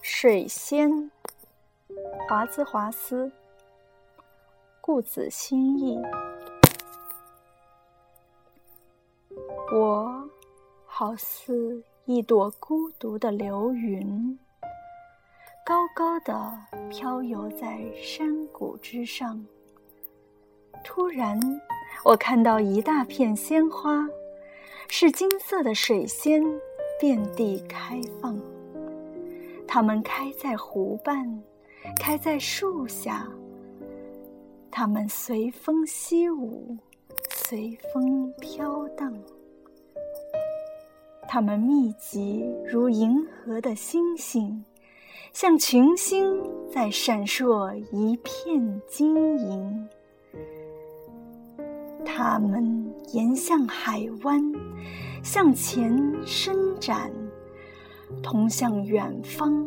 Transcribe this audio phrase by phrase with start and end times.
[0.00, 1.10] 水仙，
[2.28, 3.30] 华兹华斯，
[4.80, 5.98] 顾子心意。
[9.72, 10.28] 我
[10.86, 14.38] 好似一朵孤独的流云，
[15.64, 16.52] 高高的
[16.88, 19.44] 飘游在山谷之上。
[20.84, 21.40] 突然，
[22.04, 24.08] 我看到一大片鲜花，
[24.88, 26.42] 是金色的水仙，
[26.98, 28.38] 遍地开放。
[29.66, 31.42] 它们开在湖畔，
[32.00, 33.28] 开在树下。
[34.70, 36.76] 它们随风起舞，
[37.30, 39.12] 随风飘荡。
[41.26, 44.64] 它们密集如银河的星星，
[45.32, 46.42] 像群星
[46.72, 49.88] 在闪烁一片晶莹。
[52.04, 54.52] 它们沿向海湾，
[55.22, 57.10] 向前伸展，
[58.22, 59.66] 通向远方，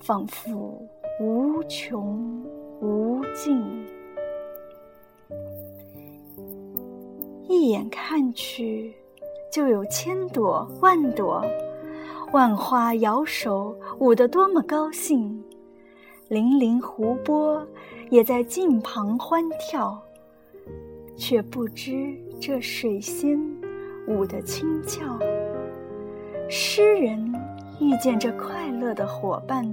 [0.00, 0.82] 仿佛
[1.20, 2.44] 无穷
[2.80, 3.62] 无尽。
[7.48, 8.94] 一眼看去，
[9.50, 11.44] 就有千朵万朵，
[12.32, 15.42] 万花摇手，舞得多么高兴！
[16.28, 17.66] 粼粼湖泊
[18.08, 20.02] 也在近旁欢跳。
[21.22, 23.38] 却不知这水仙
[24.08, 25.16] 舞得轻巧。
[26.50, 27.32] 诗人
[27.80, 29.64] 遇见这快乐的伙伴，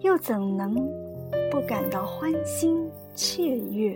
[0.00, 0.74] 又怎能
[1.50, 3.94] 不感到欢欣雀跃？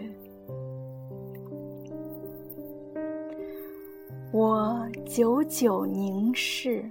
[4.30, 6.84] 我久久凝视，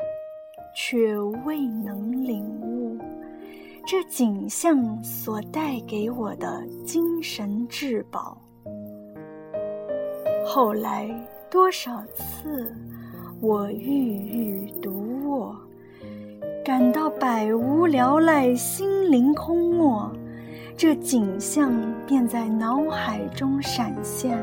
[0.75, 2.97] 却未能领悟
[3.86, 8.36] 这景象所带给我的精神至宝。
[10.47, 11.09] 后来
[11.49, 12.71] 多少次，
[13.41, 15.55] 我郁郁独卧，
[16.63, 20.09] 感到百无聊赖，心灵空漠，
[20.77, 21.73] 这景象
[22.05, 24.38] 便在脑海中闪现。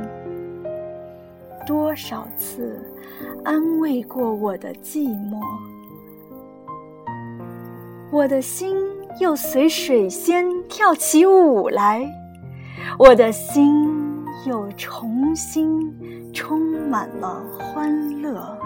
[1.64, 2.84] 多少次
[3.44, 5.40] 安慰过我的寂寞，
[8.10, 8.76] 我的心
[9.20, 12.04] 又随水仙跳起舞来，
[12.98, 14.11] 我的心。
[14.46, 18.58] 又重新充满了欢乐。